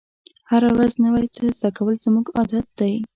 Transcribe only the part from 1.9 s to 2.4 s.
زموږ